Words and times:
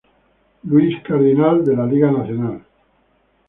Louis 0.71 0.95
Cardinals 1.11 1.63
de 1.67 1.73
la 1.83 1.85
Liga 1.95 2.11
Nacional. 2.19 2.59